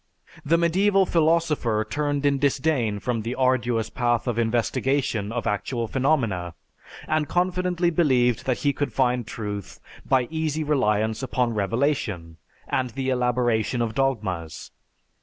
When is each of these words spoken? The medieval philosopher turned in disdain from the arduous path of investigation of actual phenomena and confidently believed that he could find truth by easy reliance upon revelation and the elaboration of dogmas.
The 0.43 0.57
medieval 0.57 1.05
philosopher 1.05 1.85
turned 1.87 2.25
in 2.25 2.39
disdain 2.39 2.97
from 2.97 3.21
the 3.21 3.35
arduous 3.35 3.91
path 3.91 4.25
of 4.25 4.39
investigation 4.39 5.31
of 5.31 5.45
actual 5.45 5.87
phenomena 5.87 6.55
and 7.07 7.27
confidently 7.29 7.91
believed 7.91 8.45
that 8.47 8.61
he 8.65 8.73
could 8.73 8.93
find 8.93 9.27
truth 9.27 9.79
by 10.03 10.23
easy 10.31 10.63
reliance 10.63 11.21
upon 11.21 11.53
revelation 11.53 12.37
and 12.67 12.89
the 12.89 13.09
elaboration 13.11 13.79
of 13.79 13.93
dogmas. 13.93 14.71